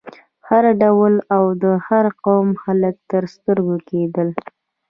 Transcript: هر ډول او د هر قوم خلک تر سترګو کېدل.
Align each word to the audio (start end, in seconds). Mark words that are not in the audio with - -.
هر 0.47 0.63
ډول 0.81 1.13
او 1.35 1.43
د 1.63 1.65
هر 1.87 2.05
قوم 2.25 2.47
خلک 2.63 2.95
تر 3.11 3.23
سترګو 3.35 3.75
کېدل. 3.89 4.27